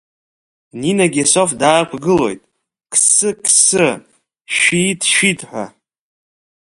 Нинагьы 0.79 1.23
асоф 1.27 1.51
даақәгылоит, 1.59 2.41
қсы, 2.91 3.29
қсы, 3.43 3.89
шәит, 4.57 4.99
шәит 5.13 5.41
ҳәа. 5.49 5.65